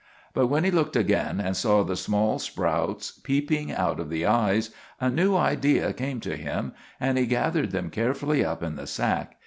[0.33, 4.71] But when he looked again, and saw the small sprouts peeping out of the eyes,
[4.99, 9.35] a new idea came to him, and he gathered them carefully up in the sack.